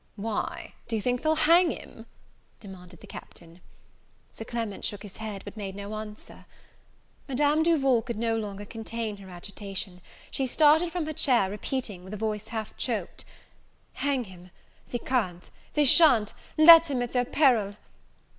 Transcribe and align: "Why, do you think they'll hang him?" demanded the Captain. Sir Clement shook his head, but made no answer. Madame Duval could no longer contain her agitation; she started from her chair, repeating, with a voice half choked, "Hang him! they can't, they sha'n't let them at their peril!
"Why, 0.15 0.73
do 0.87 0.95
you 0.95 1.01
think 1.03 1.21
they'll 1.21 1.35
hang 1.35 1.69
him?" 1.69 2.07
demanded 2.59 3.01
the 3.01 3.05
Captain. 3.05 3.61
Sir 4.31 4.43
Clement 4.43 4.83
shook 4.83 5.03
his 5.03 5.17
head, 5.17 5.43
but 5.45 5.55
made 5.55 5.75
no 5.75 5.93
answer. 5.93 6.47
Madame 7.29 7.61
Duval 7.61 8.01
could 8.01 8.17
no 8.17 8.35
longer 8.35 8.65
contain 8.65 9.17
her 9.17 9.29
agitation; 9.29 10.01
she 10.31 10.47
started 10.47 10.91
from 10.91 11.05
her 11.05 11.13
chair, 11.13 11.51
repeating, 11.51 12.03
with 12.03 12.15
a 12.15 12.17
voice 12.17 12.47
half 12.47 12.75
choked, 12.77 13.25
"Hang 13.93 14.23
him! 14.23 14.49
they 14.89 14.97
can't, 14.97 15.51
they 15.73 15.83
sha'n't 15.85 16.33
let 16.57 16.85
them 16.85 17.03
at 17.03 17.11
their 17.11 17.23
peril! 17.23 17.75